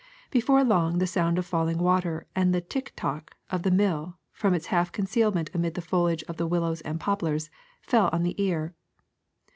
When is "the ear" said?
8.23-8.73